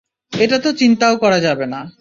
এটা 0.33 0.57
তো 0.59 0.69
চিন্তাও 0.73 1.15
করা 1.17 1.39
যাবে 1.39 1.65
না। 1.65 1.81